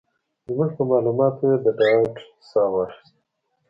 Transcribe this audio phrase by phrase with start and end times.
[0.45, 2.13] زموږ په مالوماتو یې د ډاډ
[2.49, 3.19] ساه واخيسته.